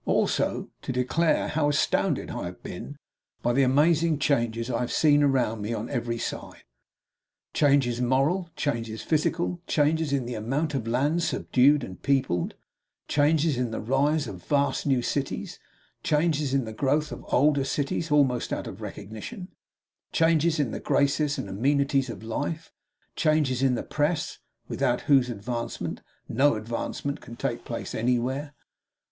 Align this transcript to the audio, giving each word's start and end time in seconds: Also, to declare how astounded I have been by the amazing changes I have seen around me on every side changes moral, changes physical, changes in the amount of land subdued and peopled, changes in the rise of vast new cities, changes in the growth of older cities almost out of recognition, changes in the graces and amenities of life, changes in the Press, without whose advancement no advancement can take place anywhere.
Also, 0.07 0.71
to 0.81 0.91
declare 0.91 1.49
how 1.49 1.69
astounded 1.69 2.31
I 2.31 2.45
have 2.45 2.63
been 2.63 2.97
by 3.43 3.53
the 3.53 3.61
amazing 3.61 4.17
changes 4.17 4.67
I 4.67 4.79
have 4.79 4.91
seen 4.91 5.21
around 5.21 5.61
me 5.61 5.75
on 5.75 5.91
every 5.91 6.17
side 6.17 6.63
changes 7.53 8.01
moral, 8.01 8.49
changes 8.55 9.03
physical, 9.03 9.61
changes 9.67 10.11
in 10.11 10.25
the 10.25 10.33
amount 10.33 10.73
of 10.73 10.87
land 10.87 11.21
subdued 11.21 11.83
and 11.83 12.01
peopled, 12.01 12.55
changes 13.07 13.57
in 13.57 13.69
the 13.69 13.79
rise 13.79 14.25
of 14.25 14.43
vast 14.43 14.87
new 14.87 15.03
cities, 15.03 15.59
changes 16.01 16.51
in 16.51 16.65
the 16.65 16.73
growth 16.73 17.11
of 17.11 17.23
older 17.31 17.63
cities 17.63 18.09
almost 18.09 18.51
out 18.51 18.65
of 18.65 18.81
recognition, 18.81 19.49
changes 20.11 20.59
in 20.59 20.71
the 20.71 20.79
graces 20.79 21.37
and 21.37 21.47
amenities 21.47 22.09
of 22.09 22.23
life, 22.23 22.71
changes 23.15 23.61
in 23.61 23.75
the 23.75 23.83
Press, 23.83 24.39
without 24.67 25.01
whose 25.01 25.29
advancement 25.29 26.01
no 26.27 26.55
advancement 26.55 27.21
can 27.21 27.35
take 27.35 27.63
place 27.63 27.93
anywhere. 27.93 28.55